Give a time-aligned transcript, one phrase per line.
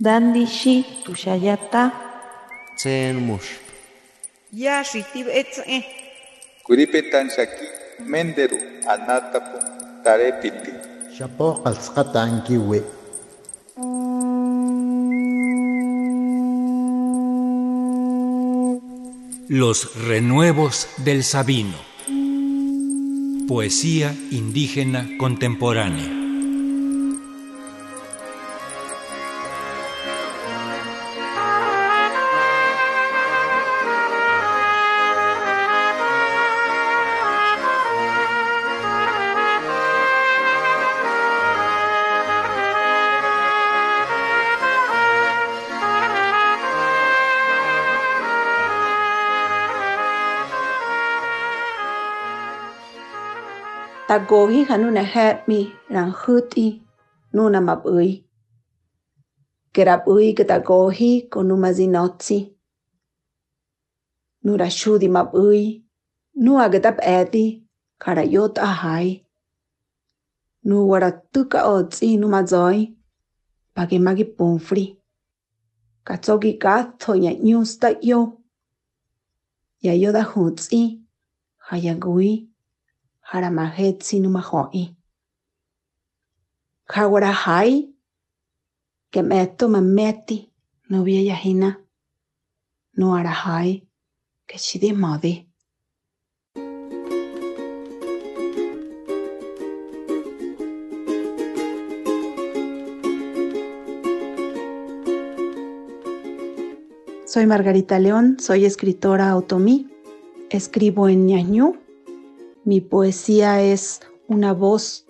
[0.00, 1.92] Dandishi tushayata.
[2.76, 3.62] Tsen mush.
[4.52, 5.86] Ya shitib etze.
[6.66, 7.66] Kuripetan shaki
[8.02, 8.58] menderu
[8.90, 9.58] anatapu
[10.02, 10.72] tarepiti.
[11.14, 12.82] Shapo qalsqatankiwi.
[19.48, 21.78] Los renuevos del Sabino.
[23.46, 26.23] Poesía indígena contemporánea.
[54.14, 56.82] ta tagogi ha nuna help me rang huti
[57.32, 58.24] nuna mabui.
[59.72, 62.38] Kerabui ketagogi konuma zinotsi.
[64.44, 65.82] Nura shudi mabui.
[66.36, 67.66] Nua getap eti
[67.98, 69.26] karayot ahai.
[70.64, 72.94] Nu waratuka otsi numazoi.
[73.74, 74.96] Pagimagi punfri.
[76.04, 78.20] Katsogi katho nya nyusta yo.
[79.82, 81.02] ya yo Yayoda hutsi.
[81.56, 82.53] Hayagui.
[83.30, 84.94] Haramahetsi numahoi.
[86.86, 87.88] Kawara hai,
[89.10, 90.50] que meto mameti,
[90.90, 91.78] no via yahina,
[92.96, 93.86] no arahai,
[94.46, 95.48] que shidi modi.
[107.26, 109.88] Soy Margarita León, soy escritora otomí,
[110.50, 111.83] escribo en ñañú,
[112.64, 115.06] mi poesía es una voz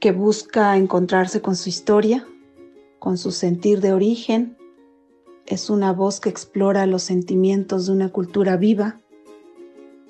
[0.00, 2.26] que busca encontrarse con su historia,
[2.98, 4.56] con su sentir de origen.
[5.46, 9.00] Es una voz que explora los sentimientos de una cultura viva.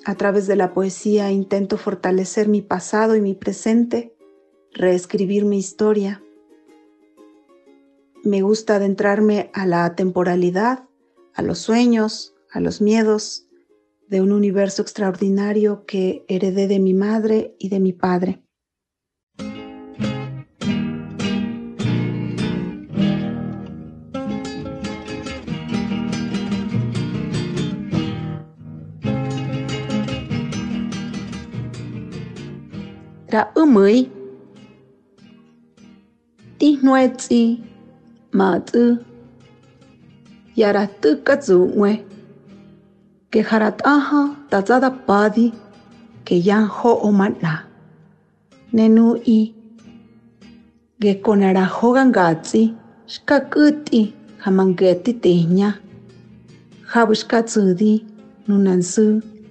[0.03, 4.15] A través de la poesía intento fortalecer mi pasado y mi presente,
[4.73, 6.23] reescribir mi historia.
[8.23, 10.85] Me gusta adentrarme a la temporalidad,
[11.35, 13.46] a los sueños, a los miedos,
[14.09, 18.41] de un universo extraordinario que heredé de mi madre y de mi padre.
[43.31, 45.53] Que jarataha tazada padi
[46.25, 47.53] que yan ho o mana.
[48.73, 49.53] Nenu i
[51.01, 52.61] ge konara hogangatsi
[53.13, 54.01] shkakuti
[54.43, 55.69] hamangeti teña.
[56.91, 57.93] Habushkatsudi
[58.47, 59.05] nunansu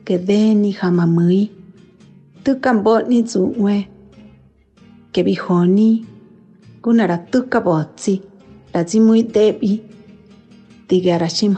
[0.07, 1.51] que deni hamamui.
[2.45, 3.77] Tukambotni zuwe
[5.13, 6.07] que bihoni
[6.83, 8.23] kunara tukabotsi
[8.73, 9.83] lazimui debi
[10.89, 11.55] tigarashim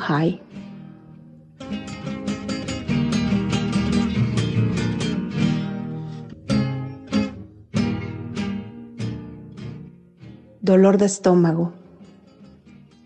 [10.68, 11.72] dolor de estómago.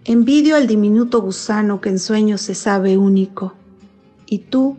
[0.05, 3.55] Envidio al diminuto gusano que en sueños se sabe único,
[4.27, 4.77] y tú,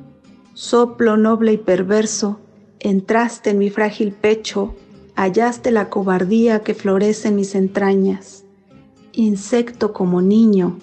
[0.53, 2.41] soplo noble y perverso,
[2.81, 4.75] entraste en mi frágil pecho,
[5.15, 8.43] hallaste la cobardía que florece en mis entrañas.
[9.13, 10.77] Insecto como niño,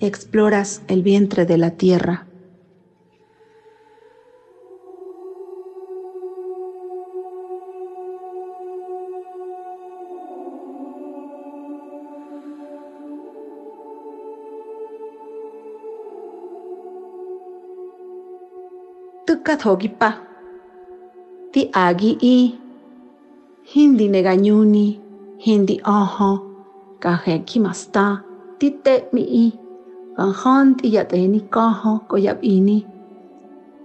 [0.00, 2.26] exploras el vientre de la tierra.
[19.28, 20.10] ticatjoquipa
[21.52, 22.36] ti agi i
[24.08, 24.96] nega nyuni,
[25.44, 26.32] händi aha,
[27.02, 28.24] kahekki kimasta
[28.58, 29.46] ti te mi i
[30.18, 32.82] Kahan ti yateni kaho koyab ini.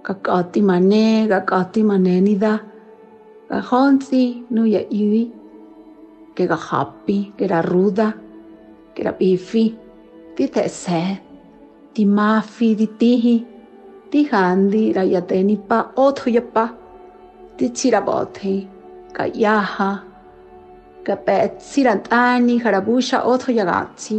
[0.01, 2.57] kak'ati mane kak'ati manenida
[3.51, 5.23] kajontsi nuya iwi
[6.35, 8.07] que kajapi que raruda
[8.95, 9.65] que rap'ifi
[10.35, 11.03] ti te'se
[11.93, 13.35] ti mafi ti tihi,
[14.13, 16.65] tijandi rayatenipa othoyapa
[17.57, 18.53] tichirabothe
[19.17, 19.89] kayaha
[21.05, 24.17] kapetzirant'ani jarabusha othoyagachi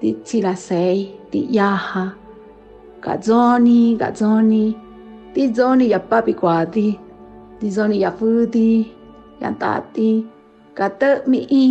[0.00, 0.98] tichirasei
[1.30, 2.04] tiyaha
[3.04, 4.64] gazoni gazoni
[5.34, 6.88] tizoni yapapi kuati
[7.60, 8.68] tizoni yafuti
[9.42, 10.10] yantati
[10.74, 10.90] ka
[11.30, 11.64] mi i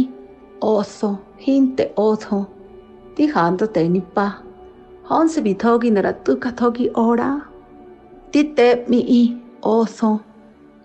[0.62, 2.40] oso hinte otho.
[3.16, 4.26] Tijando tenipa
[5.10, 7.42] Honse bitogi nara tuka togi ora.
[8.32, 9.22] Ti te mi i
[9.62, 10.22] oso,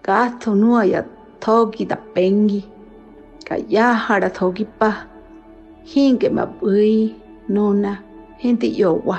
[0.02, 1.02] gato nua ya
[1.40, 2.64] togi da pengi.
[3.46, 5.06] Ka yahara togi pa.
[5.84, 7.14] Hinge mabui,
[7.48, 8.02] nona,
[8.38, 9.18] hinte yowa.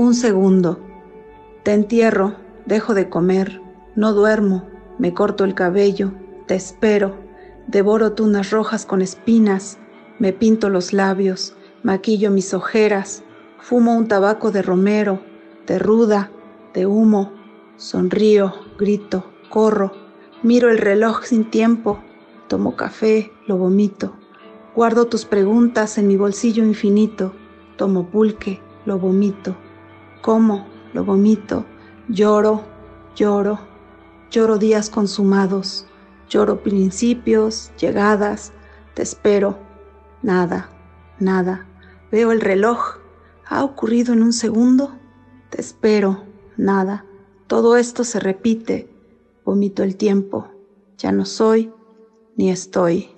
[0.00, 0.80] Un segundo.
[1.62, 3.60] Te entierro, dejo de comer,
[3.96, 4.66] no duermo,
[4.98, 6.14] me corto el cabello,
[6.46, 7.16] te espero,
[7.66, 9.78] devoro tunas rojas con espinas,
[10.18, 13.24] me pinto los labios, maquillo mis ojeras,
[13.60, 15.20] fumo un tabaco de romero,
[15.66, 16.30] de ruda,
[16.72, 17.34] de humo,
[17.76, 19.92] sonrío, grito, corro,
[20.42, 22.00] miro el reloj sin tiempo,
[22.48, 24.16] tomo café, lo vomito,
[24.74, 27.34] guardo tus preguntas en mi bolsillo infinito,
[27.76, 29.54] tomo pulque, lo vomito
[30.20, 31.64] como, lo vomito,
[32.08, 32.62] lloro,
[33.14, 33.58] lloro,
[34.30, 35.86] lloro días consumados,
[36.28, 38.52] lloro principios, llegadas,
[38.94, 39.58] te espero,
[40.22, 40.70] nada,
[41.18, 41.66] nada.
[42.10, 42.98] Veo el reloj,
[43.46, 44.98] ¿ha ocurrido en un segundo?
[45.50, 46.24] Te espero,
[46.56, 47.04] nada.
[47.46, 48.88] Todo esto se repite,
[49.44, 50.48] vomito el tiempo,
[50.96, 51.72] ya no soy
[52.36, 53.10] ni estoy.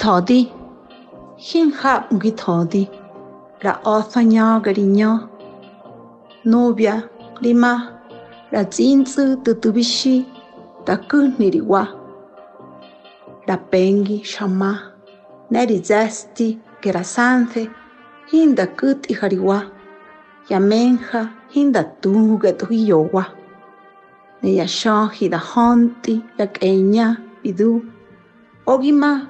[0.00, 0.40] thodi,
[1.48, 2.82] hin ha ngi thodi,
[3.64, 5.10] ra otha nya gari nya.
[6.44, 6.94] Novia,
[7.42, 7.72] lima,
[8.52, 10.16] ra zinzu tutubishi,
[10.86, 11.82] taku niriwa.
[13.48, 14.72] Ra pengi shama,
[15.50, 16.48] neri zesti,
[16.82, 17.62] gerasanze,
[18.30, 19.58] hin da kut ihariwa.
[20.50, 23.24] ya men ha hin da tuga tuhiyowa.
[24.42, 27.84] Neya shohi da honti, da kenya, bidu.
[28.66, 29.28] Ogima,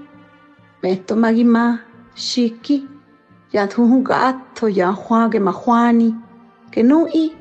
[0.82, 1.80] Meto magima
[2.14, 2.88] shiki
[3.52, 6.14] ya gato ya juage majuani
[6.70, 7.36] que no i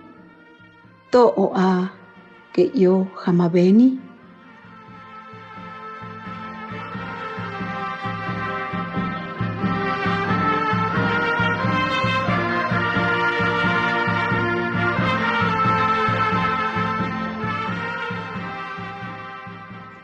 [1.11, 1.89] to a
[2.51, 3.99] que yo jamabeni.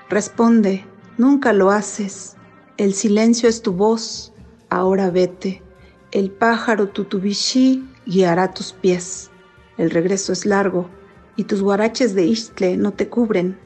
[0.10, 0.86] Responde,
[1.18, 2.35] nunca lo haces.
[2.78, 4.34] El silencio es tu voz,
[4.70, 5.64] ahora vete.
[6.12, 9.32] El pájaro tutubishi guiará tus pies.
[9.78, 10.90] El regreso es largo
[11.38, 13.58] y tus guaraches de Ixtle no te cubren.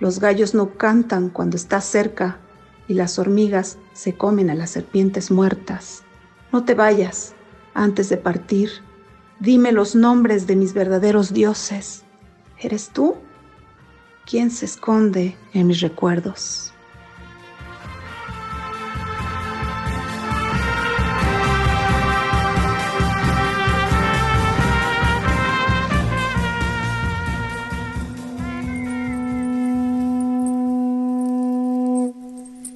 [0.00, 2.40] Los gallos no cantan cuando estás cerca
[2.88, 6.02] y las hormigas se comen a las serpientes muertas.
[6.52, 7.34] No te vayas
[7.72, 8.68] antes de partir.
[9.40, 12.04] Dime los nombres de mis verdaderos dioses.
[12.58, 13.16] ¿Eres tú?
[14.26, 16.71] ¿Quién se esconde en mis recuerdos?